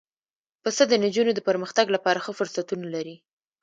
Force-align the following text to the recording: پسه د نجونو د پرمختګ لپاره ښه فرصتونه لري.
پسه 0.63 0.83
د 0.87 0.93
نجونو 1.03 1.31
د 1.35 1.39
پرمختګ 1.47 1.85
لپاره 1.95 2.19
ښه 2.25 2.31
فرصتونه 2.39 2.85
لري. 2.95 3.15